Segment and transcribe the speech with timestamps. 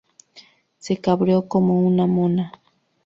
[0.79, 2.53] Se cabreó como una mona